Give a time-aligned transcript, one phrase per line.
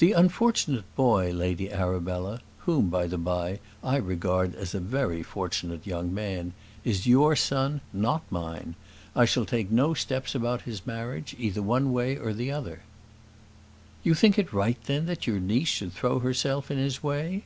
[0.00, 5.86] "The unfortunate boy, Lady Arabella whom, by the by, I regard as a very fortunate
[5.86, 8.74] young man is your son, not mine.
[9.14, 12.80] I shall take no steps about his marriage, either one way or the other."
[14.02, 17.44] "You think it right, then, that your niece should throw herself in his way?"